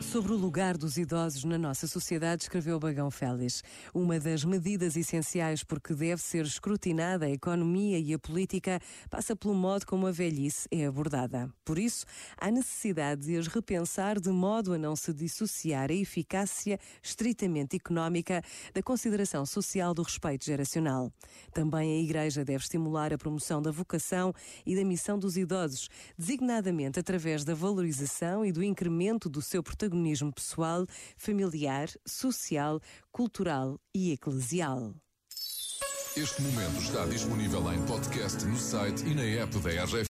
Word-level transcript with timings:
Sobre 0.00 0.32
o 0.32 0.36
lugar 0.36 0.78
dos 0.78 0.96
idosos 0.96 1.44
na 1.44 1.58
nossa 1.58 1.86
sociedade, 1.86 2.42
escreveu 2.44 2.78
Bagão 2.78 3.10
Félix. 3.10 3.62
Uma 3.92 4.18
das 4.18 4.44
medidas 4.44 4.96
essenciais 4.96 5.62
porque 5.64 5.92
deve 5.92 6.22
ser 6.22 6.44
escrutinada 6.46 7.26
a 7.26 7.30
economia 7.30 7.98
e 7.98 8.14
a 8.14 8.18
política 8.18 8.80
passa 9.10 9.34
pelo 9.36 9.54
modo 9.54 9.84
como 9.84 10.06
a 10.06 10.12
velhice 10.12 10.68
é 10.70 10.86
abordada. 10.86 11.52
Por 11.64 11.78
isso, 11.78 12.06
há 12.38 12.50
necessidade 12.50 13.22
de 13.22 13.36
as 13.36 13.48
repensar 13.48 14.20
de 14.20 14.30
modo 14.30 14.72
a 14.72 14.78
não 14.78 14.96
se 14.96 15.12
dissociar 15.12 15.90
a 15.90 15.94
eficácia 15.94 16.78
estritamente 17.02 17.76
económica 17.76 18.42
da 18.72 18.82
consideração 18.82 19.44
social 19.44 19.92
do 19.92 20.02
respeito 20.02 20.44
geracional. 20.44 21.12
Também 21.52 21.98
a 21.98 22.02
Igreja 22.02 22.44
deve 22.44 22.62
estimular 22.62 23.12
a 23.12 23.18
promoção 23.18 23.60
da 23.60 23.70
vocação 23.70 24.32
e 24.64 24.74
da 24.74 24.84
missão 24.84 25.18
dos 25.18 25.36
idosos, 25.36 25.88
designadamente 26.16 26.98
através 26.98 27.44
da 27.44 27.54
valorização 27.54 28.44
e 28.44 28.52
do 28.52 28.62
incremento 28.62 29.28
do 29.28 29.42
seu 29.42 29.62
protagonismo 29.62 29.87
protagonismo 29.88 30.32
pessoal, 30.32 30.86
familiar, 31.16 31.88
social, 32.06 32.80
cultural 33.10 33.80
e 33.94 34.12
eclesial. 34.12 34.94
Este 36.16 36.42
momento 36.42 36.82
está 36.82 37.06
disponível 37.06 37.72
em 37.72 37.80
podcast 37.86 38.44
no 38.44 38.56
site 38.56 39.06
e 39.06 39.14
na 39.14 39.22
app 39.22 39.56
da 39.60 39.84
RGF. 39.84 40.06